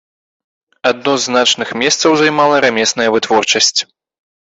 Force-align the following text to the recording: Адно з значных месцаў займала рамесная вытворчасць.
Адно 0.91 1.11
з 1.19 1.23
значных 1.29 1.73
месцаў 1.81 2.11
займала 2.21 2.55
рамесная 2.65 3.07
вытворчасць. 3.17 3.79